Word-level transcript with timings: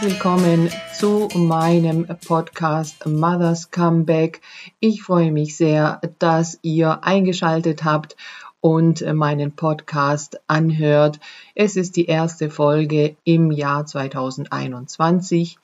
herzlich 0.00 0.14
willkommen 0.14 0.70
zu 0.94 1.28
meinem 1.34 2.06
Podcast 2.26 3.04
Mother's 3.04 3.70
Comeback. 3.70 4.40
Ich 4.78 5.02
freue 5.02 5.30
mich 5.30 5.58
sehr, 5.58 6.00
dass 6.18 6.58
ihr 6.62 7.04
eingeschaltet 7.04 7.84
habt 7.84 8.16
und 8.60 9.04
meinen 9.14 9.52
Podcast 9.52 10.40
anhört. 10.46 11.20
Es 11.54 11.76
ist 11.76 11.96
die 11.96 12.06
erste 12.06 12.48
Folge 12.48 13.16
im 13.24 13.50
Jahr 13.50 13.84
2021. 13.84 15.58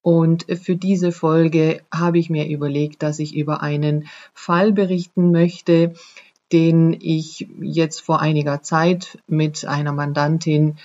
Und 0.00 0.46
für 0.62 0.76
diese 0.76 1.12
Folge 1.12 1.82
habe 1.92 2.18
ich 2.18 2.30
mir 2.30 2.48
überlegt, 2.48 3.02
dass 3.02 3.18
ich 3.18 3.36
über 3.36 3.60
einen 3.60 4.08
Fall 4.32 4.72
berichten 4.72 5.30
möchte, 5.30 5.92
den 6.52 6.96
ich 6.98 7.48
jetzt 7.60 8.00
vor 8.00 8.22
einiger 8.22 8.62
Zeit 8.62 9.18
mit 9.26 9.66
einer 9.66 9.92
Mandantin 9.92 10.78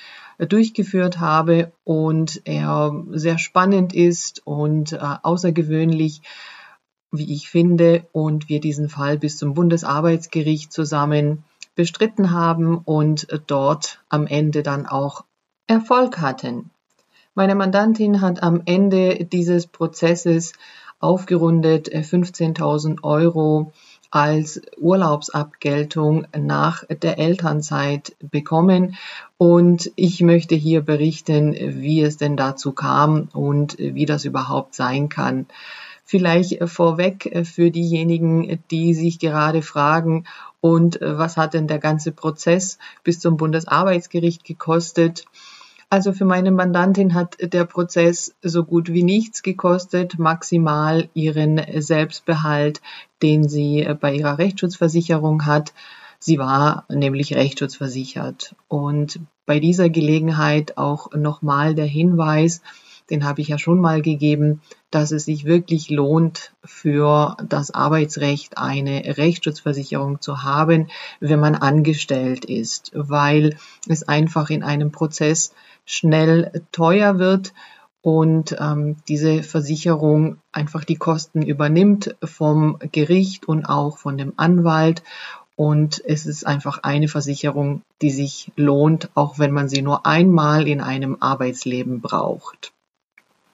durchgeführt 0.48 1.20
habe 1.20 1.72
und 1.84 2.42
er 2.46 3.04
sehr 3.12 3.38
spannend 3.38 3.94
ist 3.94 4.42
und 4.46 4.94
äh, 4.94 5.00
außergewöhnlich, 5.22 6.22
wie 7.12 7.34
ich 7.34 7.50
finde, 7.50 8.08
und 8.12 8.50
wir 8.50 8.60
diesen 8.60 8.88
Fall 8.88 9.18
bis 9.18 9.38
zum 9.38 9.54
Bundesarbeitsgericht 9.54 10.72
zusammen 10.72 11.44
bestritten 11.76 12.32
haben 12.32 12.78
und 12.78 13.28
dort 13.48 14.02
am 14.10 14.28
Ende 14.28 14.64
dann 14.64 14.86
auch 14.86 15.24
Erfolg 15.68 16.20
hatten. 16.20 16.72
Meine 17.36 17.56
Mandantin 17.56 18.22
hat 18.22 18.44
am 18.44 18.62
Ende 18.66 19.26
dieses 19.26 19.68
Prozesses 19.68 20.54
aufgerundet 21.00 21.90
15.000 21.90 22.92
äh, 22.92 23.04
Euro 23.04 23.72
als 24.12 24.62
Urlaubsabgeltung 24.78 26.26
nach 26.38 26.84
der 26.86 27.20
Elternzeit 27.20 28.16
bekommen. 28.20 28.96
Und 29.38 29.92
ich 29.96 30.22
möchte 30.22 30.56
hier 30.56 30.82
berichten, 30.82 31.54
wie 31.54 32.02
es 32.02 32.18
denn 32.18 32.36
dazu 32.38 32.72
kam 32.72 33.30
und 33.34 33.78
wie 33.78 34.06
das 34.06 34.26
überhaupt 34.26 34.76
sein 34.76 35.10
kann. 35.10 35.46
Vielleicht 36.06 36.68
vorweg 36.68 37.46
für 37.46 37.70
diejenigen, 37.70 38.60
die 38.72 38.94
sich 38.96 39.20
gerade 39.20 39.62
fragen, 39.62 40.26
und 40.62 41.00
was 41.02 41.38
hat 41.38 41.54
denn 41.54 41.68
der 41.68 41.80
ganze 41.80 42.12
Prozess 42.12 42.80
bis 43.04 43.20
zum 43.22 43.38
Bundesarbeitsgericht 43.38 44.44
gekostet? 44.44 45.26
Also 45.92 46.14
für 46.14 46.26
meine 46.26 46.52
Mandantin 46.52 47.16
hat 47.16 47.38
der 47.42 47.66
Prozess 47.66 48.36
so 48.44 48.64
gut 48.64 48.94
wie 48.94 49.02
nichts 49.02 49.42
gekostet, 49.42 50.20
maximal 50.20 51.10
ihren 51.16 51.60
Selbstbehalt, 51.82 52.82
den 53.24 53.50
sie 53.50 53.88
bei 54.00 54.14
ihrer 54.14 54.38
Rechtsschutzversicherung 54.38 55.48
hat. 55.48 55.74
Sie 56.20 56.38
war 56.38 56.86
nämlich 56.90 57.34
rechtsschutzversichert. 57.34 58.56
Und 58.68 59.20
bei 59.48 59.60
dieser 59.60 59.90
Gelegenheit 59.90 60.78
auch 60.78 61.12
nochmal 61.14 61.74
der 61.74 61.88
Hinweis, 61.88 62.62
den 63.10 63.24
habe 63.24 63.42
ich 63.42 63.48
ja 63.48 63.58
schon 63.58 63.82
mal 63.82 64.04
gegeben, 64.04 64.62
dass 64.92 65.12
es 65.12 65.26
sich 65.26 65.46
wirklich 65.46 65.90
lohnt, 65.90 66.54
für 66.64 67.36
das 67.48 67.72
Arbeitsrecht 67.72 68.60
eine 68.60 69.18
Rechtsschutzversicherung 69.18 70.22
zu 70.22 70.44
haben, 70.44 70.90
wenn 71.20 71.40
man 71.40 71.56
angestellt 71.56 72.46
ist, 72.46 72.92
weil 72.94 73.58
es 73.88 74.08
einfach 74.08 74.52
in 74.52 74.62
einem 74.62 74.92
Prozess 74.92 75.52
schnell 75.90 76.64
teuer 76.72 77.18
wird 77.18 77.52
und 78.02 78.56
ähm, 78.60 78.98
diese 79.08 79.42
Versicherung 79.42 80.38
einfach 80.52 80.86
die 80.86 80.98
Kosten 80.98 81.42
übernimmt 81.42 82.16
vom 82.24 82.78
Gericht 82.92 83.48
und 83.48 83.66
auch 83.66 83.98
von 83.98 84.16
dem 84.16 84.34
Anwalt. 84.38 85.02
Und 85.56 86.02
es 86.06 86.28
ist 86.28 86.46
einfach 86.46 86.84
eine 86.84 87.08
Versicherung, 87.08 87.82
die 88.04 88.12
sich 88.12 88.52
lohnt, 88.56 89.10
auch 89.16 89.40
wenn 89.40 89.52
man 89.52 89.68
sie 89.68 89.82
nur 89.82 90.06
einmal 90.06 90.68
in 90.68 90.80
einem 90.80 91.18
Arbeitsleben 91.20 92.02
braucht. 92.02 92.72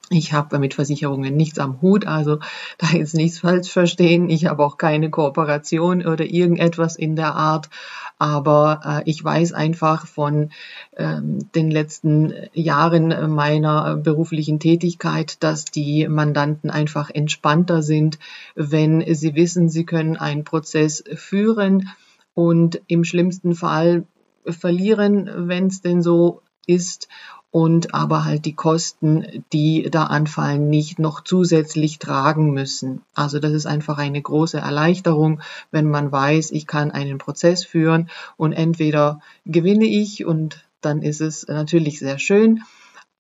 Ich 0.09 0.34
habe 0.34 0.59
mit 0.59 0.76
Versicherungen 0.76 1.36
nichts 1.36 1.58
am 1.58 1.82
Hut, 1.82 2.06
also 2.06 2.40
da 2.78 2.88
jetzt 2.88 3.16
nichts 3.16 3.40
falsch 3.40 3.72
verstehen. 3.72 4.30
Ich 4.30 4.46
habe 4.46 4.64
auch 4.64 4.78
keine 4.78 5.09
Kooperation 5.09 6.06
oder 6.06 6.26
irgendetwas 6.26 6.98
in 6.98 7.16
der 7.16 7.34
Art. 7.34 7.70
Aber 8.18 9.03
äh, 9.06 9.09
ich 9.09 9.24
weiß 9.24 9.53
einfach 9.53 10.08
von 10.08 10.52
ähm, 10.96 11.52
den 11.53 11.70
letzten 11.70 12.34
Jahren 12.53 13.34
meiner 13.34 13.98
beruflichen 13.98 14.59
Tätigkeit, 14.59 15.44
dass 15.44 15.66
die 15.66 16.08
Mandanten 16.08 16.70
einfach 16.70 17.09
entspannter 17.09 17.81
sind, 17.81 18.18
wenn 18.56 19.03
sie 19.14 19.36
wissen, 19.36 19.70
sie 19.70 19.86
können 19.86 20.16
einen 20.16 20.46
Prozess 20.46 21.03
führen 21.16 21.90
und 22.34 22.81
im 22.88 23.03
schlimmsten 23.03 23.53
Fall 23.56 24.06
verlieren, 24.46 25.30
wenn 25.50 25.68
es 25.68 25.82
denn 25.82 26.02
so 26.02 26.42
ist 26.68 27.08
und 27.56 27.94
aber 27.94 28.26
halt 28.26 28.44
die 28.44 28.54
Kosten, 28.54 29.46
die 29.54 29.88
da 29.90 30.08
anfallen, 30.08 30.70
nicht 30.70 31.00
noch 31.00 31.24
zusätzlich 31.24 32.00
tragen 32.00 32.52
müssen. 32.52 33.02
Also 33.14 33.40
das 33.40 33.54
ist 33.54 33.66
einfach 33.66 33.98
eine 33.98 34.22
große 34.22 34.58
Erleichterung, 34.58 35.40
wenn 35.72 35.90
man 35.90 36.12
weiß, 36.12 36.52
ich 36.52 36.68
kann 36.68 36.92
einen 36.92 37.18
Prozess 37.18 37.64
führen 37.64 38.10
und 38.36 38.52
entweder 38.52 39.22
gewinne 39.46 39.86
ich 39.86 40.26
und 40.26 40.66
dann 40.82 41.02
ist 41.02 41.22
es 41.22 41.48
natürlich 41.48 42.00
sehr 42.00 42.20
schön 42.20 42.62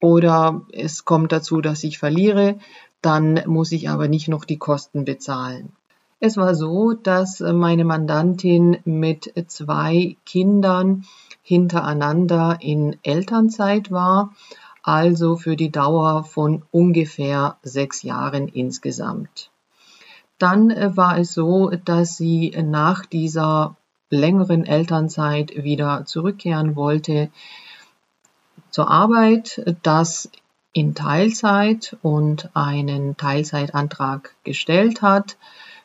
oder 0.01 0.63
es 0.73 1.05
kommt 1.05 1.31
dazu, 1.31 1.61
dass 1.61 1.85
ich 1.85 1.97
verliere, 1.97 2.59
dann 3.01 3.41
muss 3.45 3.71
ich 3.71 3.87
aber 3.87 4.09
nicht 4.09 4.27
noch 4.27 4.43
die 4.43 4.57
Kosten 4.57 5.05
bezahlen. 5.05 5.71
Es 6.27 6.37
war 6.37 6.55
so, 6.55 6.93
dass 6.93 7.39
meine 7.39 7.85
Mandantin 7.85 8.79
mit 8.83 9.31
zwei 9.45 10.17
Kindern 10.25 11.05
hintereinander 11.43 12.57
in 12.61 12.97
Elternzeit 13.03 13.91
war, 13.91 14.33
also 14.81 15.35
für 15.35 15.55
die 15.55 15.69
Dauer 15.69 16.23
von 16.23 16.63
ungefähr 16.71 17.57
sechs 17.61 18.01
Jahren 18.01 18.47
insgesamt. 18.47 19.51
Dann 20.39 20.71
äh, 20.71 20.97
war 20.97 21.19
es 21.19 21.35
so, 21.35 21.69
dass 21.69 22.17
sie 22.17 22.57
nach 22.59 23.05
dieser 23.05 23.75
längeren 24.09 24.65
Elternzeit 24.65 25.63
wieder 25.63 26.05
zurückkehren 26.05 26.75
wollte 26.75 27.29
zur 28.71 28.89
Arbeit, 28.89 29.63
das 29.83 30.31
in 30.73 30.95
Teilzeit 30.95 31.95
und 32.01 32.49
einen 32.55 33.15
Teilzeitantrag 33.15 34.33
gestellt 34.43 35.03
hat 35.03 35.37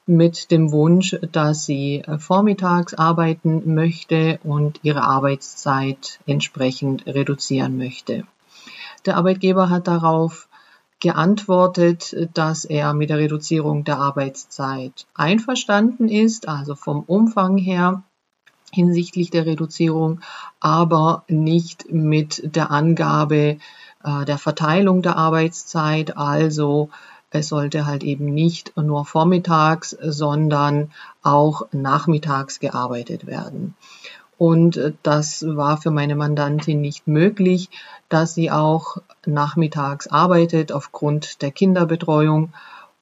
mit 0.06 0.50
dem 0.50 0.72
Wunsch, 0.72 1.16
dass 1.32 1.64
sie 1.64 2.02
äh, 2.06 2.18
vormittags 2.18 2.94
arbeiten 2.94 3.74
möchte 3.74 4.40
und 4.42 4.80
ihre 4.82 5.02
Arbeitszeit 5.02 6.20
entsprechend 6.26 7.06
reduzieren 7.06 7.78
möchte. 7.78 8.24
Der 9.06 9.16
Arbeitgeber 9.16 9.70
hat 9.70 9.88
darauf 9.88 10.48
geantwortet, 11.00 12.14
dass 12.34 12.64
er 12.66 12.92
mit 12.92 13.08
der 13.08 13.18
Reduzierung 13.18 13.84
der 13.84 13.98
Arbeitszeit 13.98 15.06
einverstanden 15.14 16.08
ist, 16.08 16.46
also 16.46 16.74
vom 16.74 17.02
Umfang 17.04 17.56
her 17.56 18.02
hinsichtlich 18.72 19.30
der 19.30 19.46
Reduzierung, 19.46 20.20
aber 20.60 21.24
nicht 21.28 21.90
mit 21.90 22.54
der 22.54 22.70
Angabe 22.70 23.58
äh, 24.04 24.24
der 24.26 24.38
Verteilung 24.38 25.02
der 25.02 25.16
Arbeitszeit, 25.16 26.16
also 26.16 26.90
es 27.30 27.48
sollte 27.48 27.86
halt 27.86 28.02
eben 28.02 28.26
nicht 28.26 28.76
nur 28.76 29.04
vormittags, 29.04 29.96
sondern 30.00 30.90
auch 31.22 31.62
nachmittags 31.72 32.60
gearbeitet 32.60 33.26
werden. 33.26 33.74
Und 34.40 34.80
das 35.02 35.44
war 35.46 35.76
für 35.76 35.90
meine 35.90 36.16
Mandantin 36.16 36.80
nicht 36.80 37.06
möglich, 37.06 37.68
dass 38.08 38.34
sie 38.34 38.50
auch 38.50 38.96
nachmittags 39.26 40.06
arbeitet 40.06 40.72
aufgrund 40.72 41.42
der 41.42 41.50
Kinderbetreuung. 41.50 42.52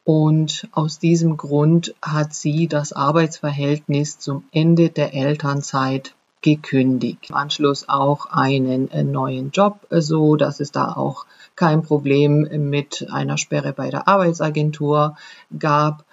Und 0.02 0.68
aus 0.72 0.98
diesem 0.98 1.36
Grund 1.36 1.94
hat 2.02 2.34
sie 2.34 2.66
das 2.66 2.92
Arbeitsverhältnis 2.92 4.18
zum 4.18 4.44
Ende 4.50 4.90
der 4.90 5.14
Elternzeit 5.14 6.14
gekündigt. 6.43 7.31
Im 7.31 7.37
Anschluss 7.37 7.88
auch 7.88 8.26
einen 8.26 8.88
neuen 9.11 9.50
Job, 9.50 9.87
so 9.90 10.37
dass 10.37 10.61
es 10.61 10.73
da 10.73 10.93
auch 10.93 11.26
kein 11.56 11.82
Problem 11.82 12.49
mit 12.70 13.06
einer 13.11 13.38
Sperre 13.38 13.73
bei 13.73 13.90
der 13.90 14.06
Arbeitsagentur 14.08 15.17
gab. 15.58 16.05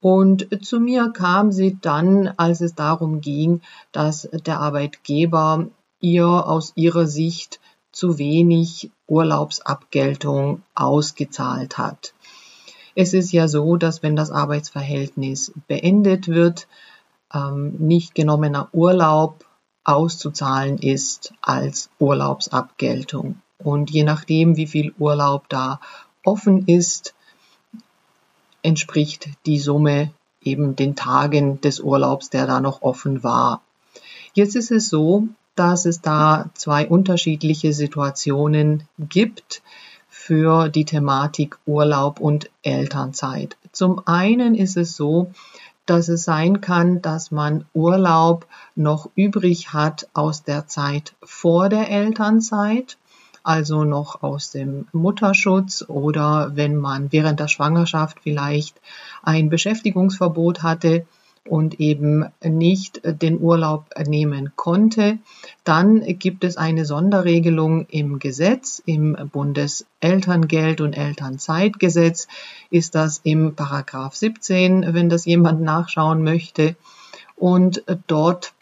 Und 0.00 0.64
zu 0.64 0.80
mir 0.80 1.10
kam 1.10 1.50
sie 1.52 1.78
dann, 1.80 2.28
als 2.36 2.60
es 2.60 2.74
darum 2.74 3.20
ging, 3.20 3.62
dass 3.92 4.28
der 4.32 4.60
Arbeitgeber 4.60 5.66
ihr 6.00 6.26
aus 6.26 6.72
ihrer 6.76 7.06
Sicht 7.06 7.60
zu 7.90 8.18
wenig 8.18 8.90
Urlaubsabgeltung 9.08 10.62
ausgezahlt 10.74 11.78
hat. 11.78 12.14
Es 12.94 13.14
ist 13.14 13.32
ja 13.32 13.48
so, 13.48 13.76
dass 13.76 14.02
wenn 14.02 14.16
das 14.16 14.30
Arbeitsverhältnis 14.30 15.52
beendet 15.66 16.28
wird, 16.28 16.68
ähm, 17.32 17.74
nicht 17.78 18.14
genommener 18.14 18.68
Urlaub 18.72 19.44
auszuzahlen 19.88 20.78
ist 20.78 21.32
als 21.40 21.90
Urlaubsabgeltung. 21.98 23.40
Und 23.58 23.90
je 23.90 24.04
nachdem, 24.04 24.56
wie 24.56 24.66
viel 24.66 24.94
Urlaub 24.98 25.48
da 25.48 25.80
offen 26.24 26.66
ist, 26.66 27.14
entspricht 28.62 29.30
die 29.46 29.58
Summe 29.58 30.10
eben 30.42 30.76
den 30.76 30.94
Tagen 30.94 31.60
des 31.62 31.80
Urlaubs, 31.80 32.28
der 32.30 32.46
da 32.46 32.60
noch 32.60 32.82
offen 32.82 33.22
war. 33.22 33.62
Jetzt 34.34 34.56
ist 34.56 34.70
es 34.70 34.88
so, 34.88 35.24
dass 35.54 35.86
es 35.86 36.02
da 36.02 36.50
zwei 36.54 36.86
unterschiedliche 36.86 37.72
Situationen 37.72 38.84
gibt 38.98 39.62
für 40.08 40.68
die 40.68 40.84
Thematik 40.84 41.58
Urlaub 41.66 42.20
und 42.20 42.50
Elternzeit. 42.62 43.56
Zum 43.72 44.06
einen 44.06 44.54
ist 44.54 44.76
es 44.76 44.96
so, 44.96 45.32
dass 45.88 46.08
es 46.08 46.24
sein 46.24 46.60
kann, 46.60 47.00
dass 47.02 47.30
man 47.30 47.64
Urlaub 47.72 48.46
noch 48.74 49.08
übrig 49.14 49.72
hat 49.72 50.08
aus 50.12 50.42
der 50.42 50.66
Zeit 50.66 51.14
vor 51.22 51.68
der 51.68 51.90
Elternzeit, 51.90 52.98
also 53.42 53.84
noch 53.84 54.22
aus 54.22 54.50
dem 54.50 54.86
Mutterschutz 54.92 55.84
oder 55.88 56.54
wenn 56.54 56.76
man 56.76 57.10
während 57.12 57.40
der 57.40 57.48
Schwangerschaft 57.48 58.18
vielleicht 58.22 58.78
ein 59.22 59.48
Beschäftigungsverbot 59.48 60.62
hatte, 60.62 61.06
und 61.48 61.80
eben 61.80 62.26
nicht 62.42 63.00
den 63.04 63.40
Urlaub 63.40 63.86
nehmen 64.06 64.52
konnte, 64.56 65.18
dann 65.64 66.00
gibt 66.18 66.44
es 66.44 66.56
eine 66.56 66.84
Sonderregelung 66.84 67.86
im 67.86 68.18
Gesetz, 68.18 68.82
im 68.84 69.16
Bundeselterngeld- 69.16 70.80
und 70.80 70.96
Elternzeitgesetz 70.96 72.28
ist 72.70 72.94
das 72.94 73.20
im 73.24 73.54
Paragraph 73.54 74.14
17, 74.14 74.94
wenn 74.94 75.08
das 75.08 75.24
jemand 75.24 75.60
nachschauen 75.60 76.22
möchte. 76.22 76.76
Und 77.36 77.82
dort 78.06 78.54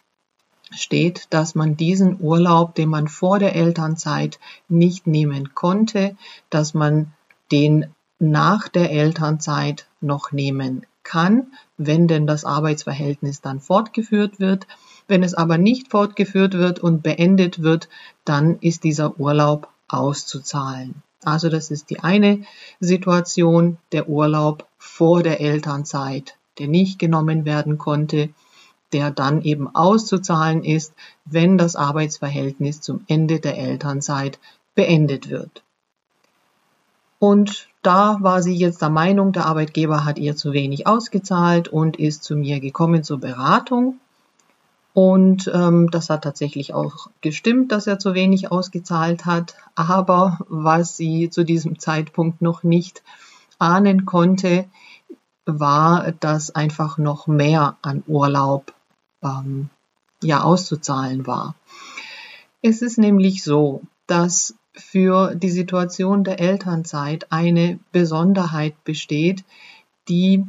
steht, 0.71 1.27
dass 1.29 1.55
man 1.55 1.77
diesen 1.77 2.19
Urlaub, 2.19 2.75
den 2.75 2.89
man 2.89 3.07
vor 3.07 3.39
der 3.39 3.55
Elternzeit 3.55 4.39
nicht 4.67 5.07
nehmen 5.07 5.53
konnte, 5.55 6.15
dass 6.49 6.73
man 6.73 7.13
den 7.51 7.93
nach 8.19 8.67
der 8.67 8.91
Elternzeit 8.91 9.87
noch 10.01 10.31
nehmen 10.31 10.85
kann, 11.07 11.53
wenn 11.77 12.07
denn 12.07 12.27
das 12.27 12.43
Arbeitsverhältnis 12.43 13.41
dann 13.41 13.61
fortgeführt 13.61 14.39
wird. 14.39 14.67
Wenn 15.07 15.23
es 15.23 15.33
aber 15.33 15.57
nicht 15.57 15.89
fortgeführt 15.89 16.53
wird 16.53 16.79
und 16.79 17.01
beendet 17.01 17.63
wird, 17.63 17.87
dann 18.25 18.59
ist 18.59 18.83
dieser 18.83 19.17
Urlaub 19.17 19.69
auszuzahlen. 19.87 21.01
Also 21.23 21.49
das 21.49 21.71
ist 21.71 21.89
die 21.89 22.01
eine 22.01 22.41
Situation, 22.81 23.77
der 23.93 24.09
Urlaub 24.09 24.67
vor 24.77 25.23
der 25.23 25.39
Elternzeit, 25.39 26.35
der 26.59 26.67
nicht 26.67 26.99
genommen 26.99 27.45
werden 27.45 27.77
konnte, 27.77 28.29
der 28.91 29.09
dann 29.09 29.41
eben 29.41 29.73
auszuzahlen 29.73 30.63
ist, 30.63 30.93
wenn 31.25 31.57
das 31.57 31.75
Arbeitsverhältnis 31.75 32.81
zum 32.81 33.05
Ende 33.07 33.39
der 33.39 33.57
Elternzeit 33.57 34.39
beendet 34.75 35.29
wird. 35.29 35.63
Und 37.19 37.67
da 37.81 38.17
war 38.21 38.41
sie 38.41 38.55
jetzt 38.55 38.81
der 38.81 38.89
Meinung, 38.89 39.31
der 39.31 39.45
Arbeitgeber 39.45 40.05
hat 40.05 40.19
ihr 40.19 40.35
zu 40.35 40.53
wenig 40.53 40.87
ausgezahlt 40.87 41.67
und 41.67 41.97
ist 41.97 42.23
zu 42.23 42.35
mir 42.35 42.59
gekommen 42.59 43.03
zur 43.03 43.19
Beratung. 43.19 43.99
Und 44.93 45.49
ähm, 45.53 45.91
das 45.91 46.09
hat 46.09 46.23
tatsächlich 46.23 46.73
auch 46.73 47.07
gestimmt, 47.21 47.71
dass 47.71 47.85
er 47.85 47.99
zu 47.99 48.13
wenig 48.13 48.51
ausgezahlt 48.51 49.25
hat. 49.25 49.55
Aber 49.75 50.39
was 50.49 50.97
sie 50.97 51.29
zu 51.29 51.43
diesem 51.43 51.79
Zeitpunkt 51.79 52.41
noch 52.41 52.63
nicht 52.63 53.03
ahnen 53.59 54.05
konnte, 54.05 54.65
war, 55.45 56.11
dass 56.13 56.53
einfach 56.53 56.97
noch 56.97 57.27
mehr 57.27 57.77
an 57.81 58.03
Urlaub 58.07 58.73
ähm, 59.23 59.69
ja 60.21 60.41
auszuzahlen 60.41 61.27
war. 61.27 61.55
Es 62.61 62.81
ist 62.81 62.97
nämlich 62.97 63.43
so, 63.43 63.81
dass 64.07 64.55
für 64.77 65.35
die 65.35 65.49
Situation 65.49 66.23
der 66.23 66.39
Elternzeit 66.39 67.31
eine 67.31 67.79
Besonderheit 67.91 68.83
besteht, 68.83 69.43
die 70.07 70.45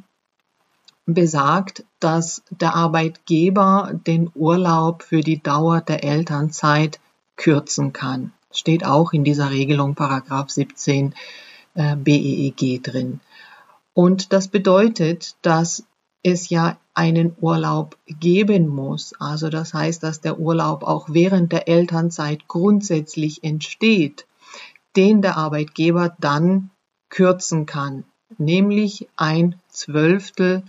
besagt, 1.06 1.84
dass 2.00 2.42
der 2.50 2.74
Arbeitgeber 2.74 3.92
den 4.06 4.30
Urlaub 4.34 5.02
für 5.02 5.20
die 5.20 5.42
Dauer 5.42 5.80
der 5.80 6.04
Elternzeit 6.04 7.00
kürzen 7.36 7.92
kann. 7.92 8.32
Steht 8.52 8.84
auch 8.84 9.12
in 9.12 9.24
dieser 9.24 9.50
Regelung 9.50 9.94
Paragraph 9.94 10.50
17 10.50 11.14
äh, 11.74 11.96
BEEG 11.96 12.82
drin. 12.82 13.20
Und 13.94 14.32
das 14.32 14.48
bedeutet, 14.48 15.36
dass 15.42 15.84
es 16.22 16.50
ja 16.50 16.78
einen 16.94 17.34
Urlaub 17.40 17.96
geben 18.06 18.68
muss. 18.68 19.14
Also 19.18 19.50
das 19.50 19.72
heißt, 19.74 20.02
dass 20.02 20.20
der 20.20 20.38
Urlaub 20.38 20.82
auch 20.82 21.08
während 21.10 21.52
der 21.52 21.68
Elternzeit 21.68 22.48
grundsätzlich 22.48 23.44
entsteht, 23.44 24.26
den 24.96 25.22
der 25.22 25.36
Arbeitgeber 25.36 26.16
dann 26.18 26.70
kürzen 27.08 27.66
kann, 27.66 28.04
nämlich 28.36 29.08
ein 29.16 29.60
Zwölftel 29.68 30.62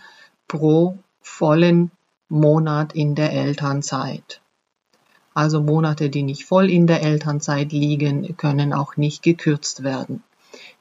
pro 0.47 0.97
vollen 1.21 1.91
Monat 2.29 2.93
in 2.93 3.15
der 3.15 3.33
Elternzeit. 3.33 4.41
Also 5.33 5.61
Monate, 5.61 6.09
die 6.09 6.23
nicht 6.23 6.45
voll 6.45 6.69
in 6.69 6.85
der 6.85 7.01
Elternzeit 7.01 7.71
liegen, 7.71 8.35
können 8.37 8.73
auch 8.73 8.97
nicht 8.97 9.23
gekürzt 9.23 9.83
werden. 9.83 10.23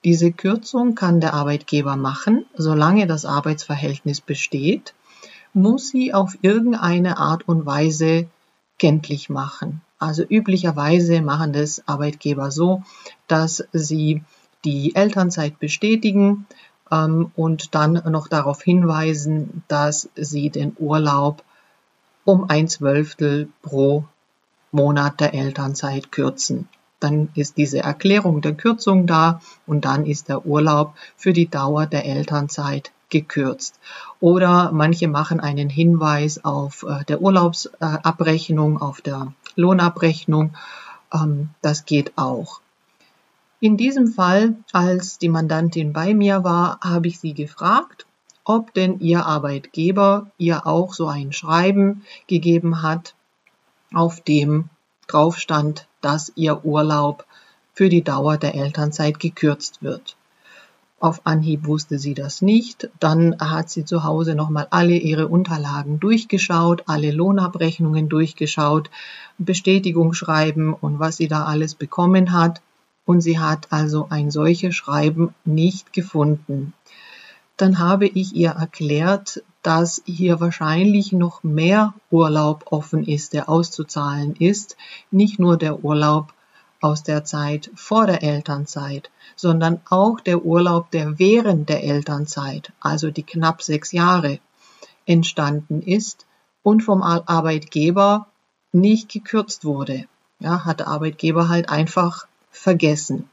Diese 0.05 0.31
Kürzung 0.31 0.95
kann 0.95 1.21
der 1.21 1.35
Arbeitgeber 1.35 1.97
machen, 1.97 2.47
solange 2.55 3.09
das 3.09 3.25
Arbeitsverhältnis 3.25 4.21
besteht, 4.21 4.95
muss 5.53 5.89
sie 5.89 6.15
auf 6.15 6.39
irgendeine 6.43 7.19
Art 7.19 7.49
und 7.49 7.67
Weise 7.67 8.29
kenntlich 8.79 9.29
machen. 9.29 9.81
Also 9.99 10.23
üblicherweise 10.23 11.21
machen 11.21 11.53
das 11.53 11.83
Arbeitgeber 11.89 12.53
so, 12.53 12.85
dass 13.27 13.65
sie 13.73 14.23
die 14.65 14.95
Elternzeit 14.95 15.59
bestätigen 15.59 16.47
ähm, 16.93 17.33
und 17.35 17.75
dann 17.75 17.95
noch 18.09 18.29
darauf 18.29 18.63
hinweisen, 18.63 19.65
dass 19.67 20.09
sie 20.15 20.51
den 20.51 20.77
Urlaub 20.79 21.43
um 22.25 22.49
ein 22.49 22.69
Zwölftel 22.69 23.49
pro 23.63 24.05
Monat 24.71 25.19
der 25.19 25.35
Elternzeit 25.35 26.13
kürzen 26.13 26.69
dann 27.01 27.29
ist 27.35 27.57
diese 27.57 27.79
Erklärung 27.79 28.41
der 28.41 28.55
Kürzung 28.55 29.07
da 29.07 29.41
und 29.67 29.85
dann 29.85 30.07
ist 30.07 30.29
der 30.29 30.47
Urlaub 30.47 30.95
für 31.17 31.33
die 31.33 31.49
Dauer 31.49 31.87
der 31.87 32.05
Elternzeit 32.05 32.93
gekürzt. 33.09 33.79
Oder 34.21 34.71
manche 34.73 35.09
machen 35.09 35.41
einen 35.41 35.71
Hinweis 35.71 36.45
auf 36.45 36.85
äh, 36.89 37.05
der 37.05 37.23
Urlaubsabrechnung, 37.23 38.81
auf 38.81 39.01
der 39.01 39.33
Lohnabrechnung. 39.57 40.55
Ähm, 41.13 41.51
das 41.63 41.85
geht 41.85 42.13
auch. 42.17 42.61
In 43.61 43.77
diesem 43.77 44.09
Fall, 44.09 44.57
als 44.73 45.19
die 45.19 45.29
Mandantin 45.29 45.93
bei 45.93 46.15
mir 46.15 46.45
war, 46.45 46.79
habe 46.81 47.09
ich 47.09 47.19
sie 47.19 47.35
gefragt, 47.35 48.07
ob 48.45 48.73
denn 48.73 49.01
ihr 49.01 49.27
Arbeitgeber 49.27 50.31
ihr 50.39 50.67
auch 50.67 50.95
so 50.95 51.09
ein 51.09 51.33
Schreiben 51.33 52.05
gegeben 52.29 52.83
hat, 52.83 53.15
auf 53.93 54.21
dem 54.21 54.71
drauf 55.09 55.39
stand, 55.39 55.89
dass 56.01 56.33
ihr 56.37 56.65
Urlaub 56.65 57.27
für 57.73 57.89
die 57.89 58.03
Dauer 58.03 58.37
der 58.37 58.55
Elternzeit 58.55 59.19
gekürzt 59.19 59.83
wird. 59.83 60.17
Auf 61.01 61.21
Anhieb 61.25 61.67
wusste 61.67 61.99
sie 61.99 62.15
das 62.15 62.43
nicht. 62.43 62.91
Dann 62.99 63.39
hat 63.39 63.71
sie 63.71 63.85
zu 63.85 64.03
Hause 64.03 64.35
nochmal 64.35 64.67
alle 64.71 64.97
ihre 64.97 65.29
Unterlagen 65.29 66.01
durchgeschaut, 66.01 66.85
alle 66.87 67.13
Lohnabrechnungen 67.13 68.09
durchgeschaut, 68.09 68.91
Bestätigungsschreiben 69.39 70.75
und 70.75 70.99
was 70.99 71.17
sie 71.17 71.29
da 71.29 71.45
alles 71.45 71.77
bekommen 71.77 72.33
hat. 72.33 72.63
Und 73.05 73.21
sie 73.21 73.39
hat 73.39 73.69
also 73.71 74.09
ein 74.11 74.33
solches 74.33 74.75
Schreiben 74.75 75.35
nicht 75.45 75.93
gefunden. 75.93 76.75
Dann 77.57 77.79
habe 77.79 78.07
ich 78.07 78.35
ihr 78.35 78.51
erklärt, 78.51 79.43
dass 79.63 80.03
hier 80.07 80.41
wahrscheinlich 80.41 81.13
noch 81.13 81.43
mehr 81.43 81.95
Urlaub 82.11 82.67
offen 82.71 83.05
ist, 83.05 83.33
der 83.33 83.49
auszuzahlen 83.49 84.37
ist. 84.37 84.77
Nicht 85.11 85.39
nur 85.39 85.57
der 85.57 85.85
Urlaub 85.85 86.33
aus 86.81 87.03
der 87.03 87.25
Zeit 87.25 87.71
vor 87.75 88.07
der 88.07 88.23
Elternzeit, 88.23 89.11
sondern 89.37 89.81
auch 89.91 90.21
der 90.21 90.45
Urlaub, 90.45 90.91
der 90.91 91.19
während 91.19 91.69
der 91.69 91.83
Elternzeit, 91.83 92.73
also 92.81 93.11
die 93.11 93.25
knapp 93.25 93.63
sechs 93.63 93.93
Jahre, 93.93 94.39
entstanden 95.07 95.83
ist 95.83 96.27
und 96.63 96.83
vom 96.83 97.03
Arbeitgeber 97.03 98.27
nicht 98.73 99.11
gekürzt 99.11 99.65
wurde. 99.65 100.05
Ja, 100.39 100.65
hat 100.65 100.81
der 100.81 100.89
Arbeitgeber 100.89 101.49
halt 101.49 101.69
einfach 101.69 102.27
vergessen. 102.51 103.29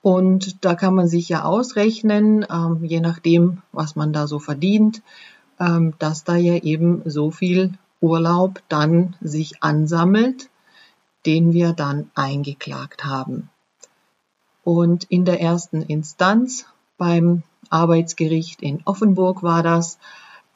Und 0.00 0.64
da 0.64 0.74
kann 0.74 0.94
man 0.96 1.06
sich 1.06 1.28
ja 1.28 1.44
ausrechnen, 1.44 2.44
ähm, 2.50 2.82
je 2.82 3.00
nachdem, 3.00 3.62
was 3.70 3.94
man 3.94 4.12
da 4.12 4.26
so 4.26 4.40
verdient, 4.40 5.02
dass 5.98 6.24
da 6.24 6.36
ja 6.36 6.54
eben 6.54 7.02
so 7.04 7.30
viel 7.30 7.74
Urlaub 8.00 8.60
dann 8.68 9.16
sich 9.20 9.62
ansammelt, 9.62 10.50
den 11.24 11.52
wir 11.52 11.72
dann 11.72 12.10
eingeklagt 12.14 13.04
haben. 13.04 13.48
Und 14.64 15.04
in 15.04 15.24
der 15.24 15.40
ersten 15.40 15.82
Instanz 15.82 16.66
beim 16.98 17.42
Arbeitsgericht 17.70 18.60
in 18.60 18.82
Offenburg 18.84 19.42
war 19.42 19.62
das, 19.62 19.98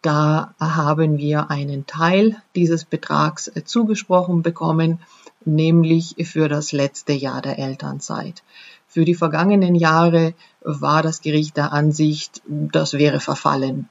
da 0.03 0.55
haben 0.61 1.19
wir 1.19 1.51
einen 1.51 1.87
Teil 1.87 2.37
dieses 2.55 2.85
Betrags 2.85 3.51
zugesprochen 3.65 4.43
bekommen, 4.43 5.01
nämlich 5.45 6.17
für 6.25 6.49
das 6.49 6.73
letzte 6.73 7.13
Jahr 7.13 7.43
der 7.43 7.59
Elternzeit. 7.59 8.43
Für 8.87 9.05
die 9.05 9.15
vergangenen 9.15 9.75
Jahre 9.75 10.35
war 10.63 11.03
das 11.03 11.21
Gericht 11.21 11.57
der 11.57 11.73
Ansicht, 11.73 12.43
das 12.47 12.95
wäre 12.95 13.21
verfallen. 13.21 13.89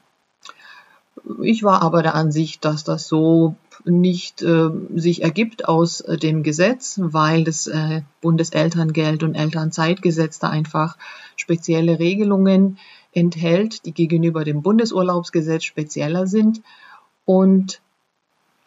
Ich 1.41 1.63
war 1.63 1.81
aber 1.81 2.03
der 2.03 2.15
Ansicht, 2.15 2.63
dass 2.65 2.83
das 2.83 3.07
so 3.07 3.55
nicht 3.83 4.41
äh, 4.41 4.69
sich 4.95 5.23
ergibt 5.23 5.67
aus 5.67 6.01
äh, 6.01 6.17
dem 6.17 6.43
Gesetz, 6.43 6.99
weil 7.01 7.43
das 7.43 7.67
äh, 7.67 8.01
Bundeselterngeld 8.21 9.23
und 9.23 9.35
Elternzeitgesetz 9.35 10.39
da 10.39 10.49
einfach 10.49 10.97
spezielle 11.35 11.99
Regelungen 11.99 12.77
enthält, 13.11 13.85
die 13.85 13.93
gegenüber 13.93 14.43
dem 14.43 14.61
Bundesurlaubsgesetz 14.61 15.63
spezieller 15.63 16.27
sind 16.27 16.61
und 17.25 17.81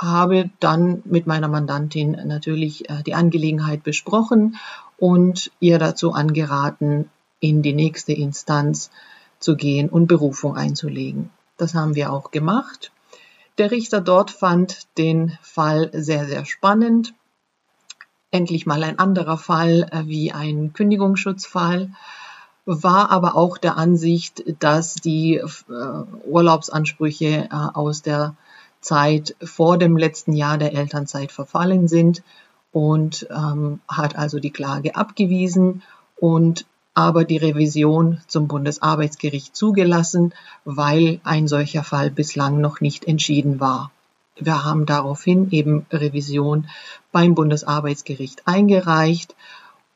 habe 0.00 0.50
dann 0.60 1.02
mit 1.04 1.26
meiner 1.26 1.48
Mandantin 1.48 2.12
natürlich 2.26 2.88
äh, 2.88 3.02
die 3.04 3.14
Angelegenheit 3.14 3.82
besprochen 3.82 4.56
und 4.96 5.50
ihr 5.60 5.78
dazu 5.78 6.12
angeraten, 6.12 7.10
in 7.40 7.62
die 7.62 7.72
nächste 7.72 8.12
Instanz 8.12 8.90
zu 9.38 9.54
gehen 9.54 9.88
und 9.88 10.08
Berufung 10.08 10.56
einzulegen. 10.56 11.30
Das 11.58 11.74
haben 11.74 11.94
wir 11.94 12.12
auch 12.12 12.30
gemacht. 12.30 12.92
Der 13.58 13.70
Richter 13.72 14.00
dort 14.00 14.30
fand 14.30 14.86
den 14.96 15.36
Fall 15.42 15.90
sehr, 15.92 16.26
sehr 16.26 16.46
spannend. 16.46 17.12
Endlich 18.30 18.64
mal 18.64 18.82
ein 18.84 18.98
anderer 18.98 19.36
Fall 19.36 19.88
äh, 19.90 20.06
wie 20.06 20.32
ein 20.32 20.72
Kündigungsschutzfall, 20.72 21.90
war 22.64 23.10
aber 23.10 23.34
auch 23.34 23.58
der 23.58 23.76
Ansicht, 23.76 24.44
dass 24.60 24.94
die 24.94 25.36
äh, 25.36 25.44
Urlaubsansprüche 26.26 27.48
äh, 27.50 27.68
aus 27.74 28.02
der 28.02 28.36
Zeit 28.80 29.34
vor 29.42 29.78
dem 29.78 29.96
letzten 29.96 30.34
Jahr 30.34 30.58
der 30.58 30.74
Elternzeit 30.74 31.32
verfallen 31.32 31.88
sind 31.88 32.22
und 32.70 33.26
ähm, 33.30 33.80
hat 33.88 34.16
also 34.16 34.38
die 34.38 34.52
Klage 34.52 34.94
abgewiesen 34.94 35.82
und 36.16 36.66
aber 36.98 37.22
die 37.24 37.36
Revision 37.36 38.20
zum 38.26 38.48
Bundesarbeitsgericht 38.48 39.54
zugelassen, 39.54 40.34
weil 40.64 41.20
ein 41.22 41.46
solcher 41.46 41.84
Fall 41.84 42.10
bislang 42.10 42.60
noch 42.60 42.80
nicht 42.80 43.04
entschieden 43.04 43.60
war. 43.60 43.92
Wir 44.34 44.64
haben 44.64 44.84
daraufhin 44.84 45.52
eben 45.52 45.86
Revision 45.92 46.68
beim 47.12 47.36
Bundesarbeitsgericht 47.36 48.48
eingereicht 48.48 49.36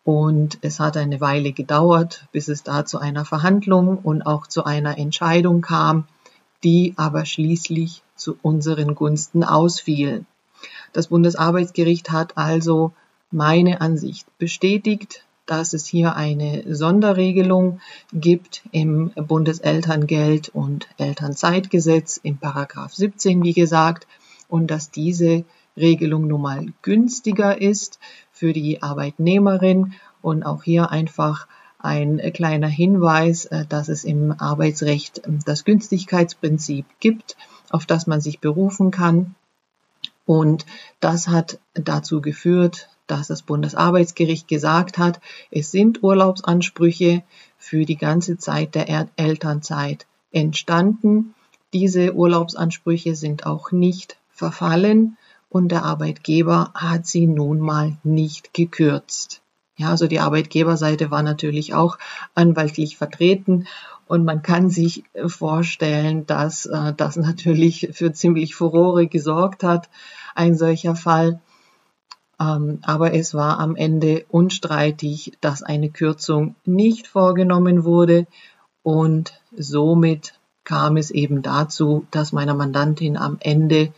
und 0.04 0.58
es 0.62 0.78
hat 0.78 0.96
eine 0.96 1.20
Weile 1.20 1.50
gedauert, 1.50 2.28
bis 2.30 2.46
es 2.46 2.62
da 2.62 2.84
zu 2.84 2.98
einer 2.98 3.24
Verhandlung 3.24 3.98
und 3.98 4.22
auch 4.22 4.46
zu 4.46 4.62
einer 4.62 4.96
Entscheidung 4.96 5.60
kam, 5.60 6.04
die 6.62 6.94
aber 6.96 7.24
schließlich 7.26 8.04
zu 8.14 8.36
unseren 8.42 8.94
Gunsten 8.94 9.42
ausfiel. 9.42 10.24
Das 10.92 11.08
Bundesarbeitsgericht 11.08 12.12
hat 12.12 12.38
also 12.38 12.92
meine 13.32 13.80
Ansicht 13.80 14.24
bestätigt, 14.38 15.24
dass 15.52 15.74
es 15.74 15.84
hier 15.84 16.16
eine 16.16 16.64
Sonderregelung 16.74 17.80
gibt 18.10 18.62
im 18.72 19.10
Bundeselterngeld 19.10 20.48
und 20.48 20.88
Elternzeitgesetz 20.96 22.18
im 22.22 22.38
Paragraph 22.38 22.94
17, 22.94 23.42
wie 23.42 23.52
gesagt, 23.52 24.06
und 24.48 24.70
dass 24.70 24.90
diese 24.90 25.44
Regelung 25.76 26.26
nun 26.26 26.40
mal 26.40 26.66
günstiger 26.80 27.60
ist 27.60 27.98
für 28.30 28.54
die 28.54 28.82
Arbeitnehmerin 28.82 29.92
und 30.22 30.42
auch 30.42 30.62
hier 30.62 30.90
einfach 30.90 31.46
ein 31.78 32.18
kleiner 32.32 32.68
Hinweis, 32.68 33.44
äh, 33.44 33.66
dass 33.68 33.90
es 33.90 34.04
im 34.04 34.32
Arbeitsrecht 34.32 35.20
ähm, 35.26 35.40
das 35.44 35.64
Günstigkeitsprinzip 35.64 36.86
gibt, 36.98 37.36
auf 37.68 37.84
das 37.84 38.06
man 38.06 38.22
sich 38.22 38.40
berufen 38.40 38.90
kann. 38.90 39.34
Und 40.24 40.64
das 41.00 41.28
hat 41.28 41.58
dazu 41.74 42.22
geführt, 42.22 42.88
dass 43.06 43.28
das 43.28 43.42
Bundesarbeitsgericht 43.42 44.48
gesagt 44.48 44.98
hat, 44.98 45.20
es 45.50 45.70
sind 45.70 46.02
Urlaubsansprüche 46.02 47.22
für 47.58 47.84
die 47.84 47.96
ganze 47.96 48.38
Zeit 48.38 48.74
der 48.74 49.08
Elternzeit 49.16 50.06
entstanden. 50.30 51.34
Diese 51.72 52.14
Urlaubsansprüche 52.14 53.14
sind 53.14 53.46
auch 53.46 53.72
nicht 53.72 54.18
verfallen 54.30 55.16
und 55.48 55.68
der 55.68 55.84
Arbeitgeber 55.84 56.70
hat 56.74 57.06
sie 57.06 57.26
nun 57.26 57.60
mal 57.60 57.96
nicht 58.02 58.54
gekürzt. 58.54 59.42
Ja, 59.76 59.90
also 59.90 60.06
die 60.06 60.20
Arbeitgeberseite 60.20 61.10
war 61.10 61.22
natürlich 61.22 61.74
auch 61.74 61.98
anwaltlich 62.34 62.96
vertreten 62.96 63.66
und 64.06 64.24
man 64.24 64.42
kann 64.42 64.68
sich 64.68 65.04
vorstellen, 65.26 66.26
dass 66.26 66.66
äh, 66.66 66.92
das 66.94 67.16
natürlich 67.16 67.88
für 67.92 68.12
ziemlich 68.12 68.54
Furore 68.54 69.06
gesorgt 69.06 69.62
hat, 69.62 69.88
ein 70.34 70.56
solcher 70.56 70.96
Fall. 70.96 71.40
Ähm, 72.40 72.78
aber 72.82 73.14
es 73.14 73.34
war 73.34 73.58
am 73.58 73.76
Ende 73.76 74.24
unstreitig, 74.28 75.32
dass 75.40 75.62
eine 75.62 75.90
Kürzung 75.90 76.54
nicht 76.64 77.06
vorgenommen 77.06 77.84
wurde 77.84 78.26
und 78.82 79.40
somit 79.56 80.34
kam 80.64 80.96
es 80.96 81.10
eben 81.10 81.42
dazu, 81.42 82.06
dass 82.10 82.32
meiner 82.32 82.54
Mandantin 82.54 83.16
am 83.16 83.36
Ende 83.40 83.92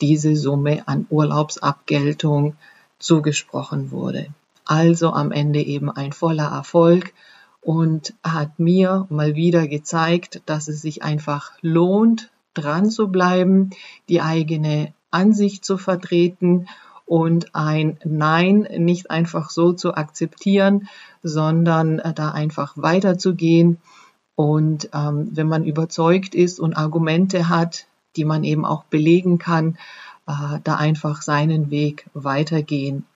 diese 0.00 0.36
Summe 0.36 0.86
an 0.86 1.06
Urlaubsabgeltung 1.10 2.56
zugesprochen 2.98 3.90
wurde. 3.90 4.28
Also 4.64 5.12
am 5.12 5.32
Ende 5.32 5.60
eben 5.60 5.90
ein 5.90 6.12
voller 6.12 6.50
Erfolg 6.50 7.12
und 7.60 8.14
hat 8.22 8.58
mir 8.58 9.06
mal 9.10 9.34
wieder 9.34 9.68
gezeigt, 9.68 10.42
dass 10.46 10.68
es 10.68 10.82
sich 10.82 11.02
einfach 11.02 11.52
lohnt, 11.60 12.30
dran 12.54 12.90
zu 12.90 13.08
bleiben, 13.08 13.70
die 14.08 14.20
eigene 14.20 14.92
Ansicht 15.10 15.64
zu 15.64 15.78
vertreten 15.78 16.66
und 17.06 17.54
ein 17.54 17.98
Nein 18.04 18.66
nicht 18.76 19.10
einfach 19.10 19.50
so 19.50 19.72
zu 19.72 19.94
akzeptieren, 19.94 20.88
sondern 21.22 22.00
äh, 22.00 22.12
da 22.12 22.32
einfach 22.32 22.74
weiterzugehen. 22.76 23.78
Und 24.34 24.90
ähm, 24.92 25.30
wenn 25.32 25.48
man 25.48 25.64
überzeugt 25.64 26.34
ist 26.34 26.60
und 26.60 26.76
Argumente 26.76 27.48
hat, 27.48 27.86
die 28.16 28.24
man 28.24 28.44
eben 28.44 28.66
auch 28.66 28.84
belegen 28.84 29.38
kann, 29.38 29.78
äh, 30.26 30.58
da 30.62 30.74
einfach 30.74 31.22
seinen 31.22 31.70
Weg 31.70 32.10
weitergehen. 32.12 33.06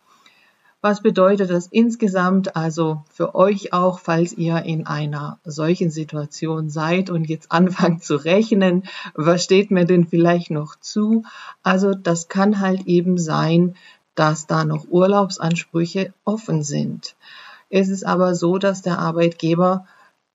Was 0.83 1.03
bedeutet 1.03 1.51
das 1.51 1.67
insgesamt 1.67 2.57
also 2.57 3.05
für 3.13 3.35
euch 3.35 3.75
auch, 3.75 3.99
falls 3.99 4.33
ihr 4.33 4.63
in 4.63 4.87
einer 4.87 5.39
solchen 5.45 5.91
Situation 5.91 6.71
seid 6.71 7.11
und 7.11 7.29
jetzt 7.29 7.53
anfangt 7.53 8.03
zu 8.03 8.17
rechnen, 8.17 8.85
was 9.15 9.45
steht 9.45 9.71
mir 9.71 9.85
denn 9.85 10.07
vielleicht 10.07 10.51
noch 10.51 10.77
zu? 10.77 11.25
Also 11.63 11.95
das 11.95 12.29
kann 12.29 12.61
halt 12.61 12.87
eben 12.87 13.19
sein, 13.19 13.77
dass 14.15 14.47
da 14.47 14.65
noch 14.65 14.87
Urlaubsansprüche 14.89 16.15
offen 16.25 16.63
sind. 16.63 17.15
Es 17.69 17.89
ist 17.89 18.05
aber 18.05 18.35
so, 18.35 18.59
dass 18.59 18.83
der 18.83 18.99
Arbeitgeber 18.99 19.87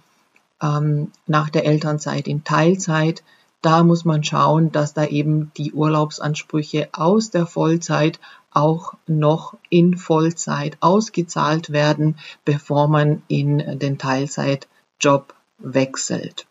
ähm, 0.62 1.12
nach 1.26 1.50
der 1.50 1.66
Elternzeit 1.66 2.26
in 2.26 2.44
Teilzeit, 2.44 3.22
da 3.62 3.82
muss 3.82 4.04
man 4.04 4.24
schauen, 4.24 4.72
dass 4.72 4.94
da 4.94 5.04
eben 5.04 5.52
die 5.56 5.72
Urlaubsansprüche 5.72 6.88
aus 6.92 7.30
der 7.30 7.46
Vollzeit 7.46 8.20
auch 8.50 8.94
noch 9.06 9.54
in 9.68 9.98
Vollzeit 9.98 10.78
ausgezahlt 10.80 11.70
werden, 11.70 12.16
bevor 12.44 12.88
man 12.88 13.22
in 13.28 13.78
den 13.78 13.98
Teilzeitjob 13.98 15.34
wechselt. 15.58 16.45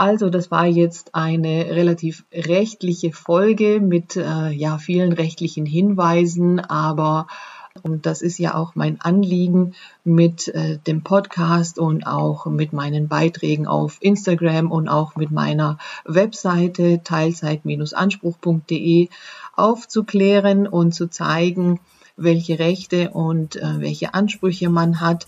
Also 0.00 0.30
das 0.30 0.50
war 0.50 0.64
jetzt 0.64 1.14
eine 1.14 1.66
relativ 1.66 2.24
rechtliche 2.32 3.12
Folge 3.12 3.80
mit 3.80 4.16
äh, 4.16 4.48
ja 4.48 4.78
vielen 4.78 5.12
rechtlichen 5.12 5.66
Hinweisen, 5.66 6.58
aber 6.58 7.26
und 7.82 8.06
das 8.06 8.22
ist 8.22 8.38
ja 8.38 8.54
auch 8.54 8.74
mein 8.74 8.98
Anliegen 9.02 9.74
mit 10.02 10.48
äh, 10.48 10.78
dem 10.78 11.02
Podcast 11.02 11.78
und 11.78 12.06
auch 12.06 12.46
mit 12.46 12.72
meinen 12.72 13.08
Beiträgen 13.08 13.66
auf 13.66 13.98
Instagram 14.00 14.72
und 14.72 14.88
auch 14.88 15.16
mit 15.16 15.32
meiner 15.32 15.76
Webseite 16.06 17.02
teilzeit-anspruch.de 17.04 19.10
aufzuklären 19.54 20.66
und 20.66 20.94
zu 20.94 21.08
zeigen, 21.08 21.78
welche 22.16 22.58
Rechte 22.58 23.10
und 23.10 23.56
äh, 23.56 23.80
welche 23.80 24.14
Ansprüche 24.14 24.70
man 24.70 25.02
hat, 25.02 25.26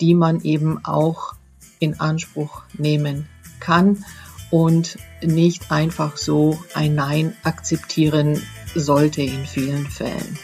die 0.00 0.14
man 0.14 0.42
eben 0.42 0.84
auch 0.84 1.34
in 1.80 1.98
Anspruch 1.98 2.62
nehmen 2.78 3.26
kann 3.62 4.04
und 4.50 4.98
nicht 5.22 5.70
einfach 5.70 6.16
so 6.16 6.62
ein 6.74 6.94
Nein 6.94 7.34
akzeptieren 7.44 8.42
sollte 8.74 9.22
in 9.22 9.46
vielen 9.46 9.86
Fällen. 9.86 10.38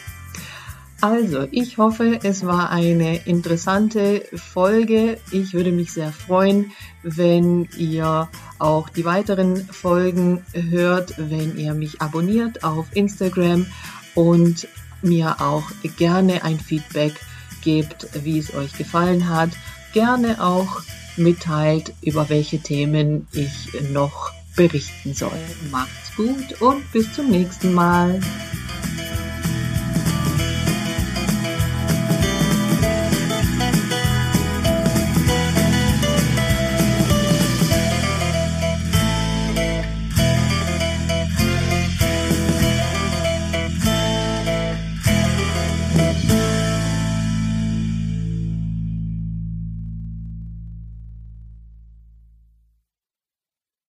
Also, 1.01 1.47
ich 1.51 1.77
hoffe, 1.77 2.19
es 2.23 2.45
war 2.45 2.71
eine 2.71 3.25
interessante 3.25 4.25
Folge. 4.33 5.17
Ich 5.31 5.53
würde 5.53 5.71
mich 5.71 5.93
sehr 5.93 6.11
freuen, 6.11 6.71
wenn 7.03 7.69
ihr 7.77 8.27
auch 8.57 8.89
die 8.89 9.05
weiteren 9.05 9.65
Folgen 9.65 10.43
hört, 10.51 11.13
wenn 11.17 11.57
ihr 11.57 11.73
mich 11.73 12.01
abonniert 12.01 12.65
auf 12.65 12.87
Instagram 12.93 13.65
und 14.13 14.67
mir 15.01 15.39
auch 15.39 15.71
gerne 15.97 16.43
ein 16.43 16.59
Feedback 16.59 17.13
gebt, 17.61 18.09
wie 18.25 18.39
es 18.39 18.53
euch 18.53 18.73
gefallen 18.73 19.29
hat. 19.29 19.51
Gerne 19.93 20.43
auch 20.43 20.81
mitteilt, 21.17 21.93
über 22.01 22.29
welche 22.29 22.59
Themen 22.59 23.27
ich 23.31 23.69
noch 23.91 24.31
berichten 24.55 25.13
soll. 25.13 25.31
Macht's 25.71 26.15
gut 26.15 26.61
und 26.61 26.91
bis 26.91 27.13
zum 27.13 27.29
nächsten 27.29 27.73
Mal. 27.73 28.19